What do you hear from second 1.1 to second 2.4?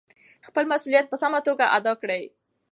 سمه توګه ادا کړئ.